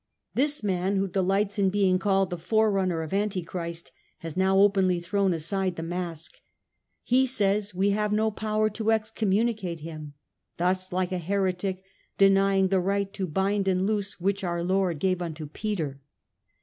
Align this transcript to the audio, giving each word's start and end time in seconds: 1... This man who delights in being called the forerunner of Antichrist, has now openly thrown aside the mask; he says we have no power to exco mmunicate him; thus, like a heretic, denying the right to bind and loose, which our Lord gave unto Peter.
1... 0.33 0.43
This 0.43 0.63
man 0.63 0.95
who 0.95 1.07
delights 1.07 1.59
in 1.59 1.69
being 1.69 1.99
called 1.99 2.31
the 2.31 2.37
forerunner 2.39 3.03
of 3.03 3.13
Antichrist, 3.13 3.91
has 4.17 4.35
now 4.35 4.57
openly 4.57 4.99
thrown 4.99 5.31
aside 5.31 5.75
the 5.75 5.83
mask; 5.83 6.41
he 7.03 7.27
says 7.27 7.75
we 7.75 7.91
have 7.91 8.11
no 8.11 8.31
power 8.31 8.67
to 8.67 8.85
exco 8.85 9.27
mmunicate 9.27 9.81
him; 9.81 10.15
thus, 10.57 10.91
like 10.91 11.11
a 11.11 11.19
heretic, 11.19 11.83
denying 12.17 12.69
the 12.69 12.79
right 12.79 13.13
to 13.13 13.27
bind 13.27 13.67
and 13.67 13.85
loose, 13.85 14.19
which 14.19 14.43
our 14.43 14.63
Lord 14.63 14.97
gave 14.97 15.21
unto 15.21 15.45
Peter. 15.45 16.01